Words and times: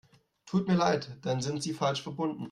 Tut 0.47 0.67
mir 0.67 0.73
leid, 0.75 1.15
dann 1.21 1.41
sind 1.41 1.61
Sie 1.61 1.73
falsch 1.73 2.01
verbunden. 2.01 2.39